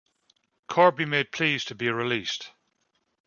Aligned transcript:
Corby 0.65 1.05
made 1.05 1.31
pleas 1.31 1.63
to 1.65 1.75
be 1.75 1.87
released. 1.91 2.49